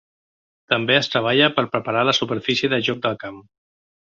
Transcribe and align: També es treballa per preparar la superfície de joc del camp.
També 0.73 0.95
es 1.01 1.09
treballa 1.15 1.49
per 1.57 1.65
preparar 1.75 2.07
la 2.09 2.17
superfície 2.21 2.73
de 2.75 2.81
joc 2.89 3.05
del 3.07 3.21
camp. 3.27 3.39